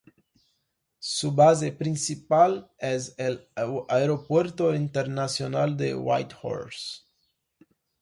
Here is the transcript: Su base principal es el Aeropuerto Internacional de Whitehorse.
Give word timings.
Su 0.97 1.31
base 1.31 1.71
principal 1.73 2.71
es 2.79 3.13
el 3.19 3.47
Aeropuerto 3.87 4.73
Internacional 4.73 5.77
de 5.77 5.93
Whitehorse. 5.93 7.01